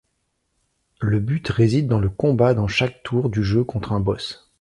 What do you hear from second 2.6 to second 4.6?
chaque tour du jeu contre un boss.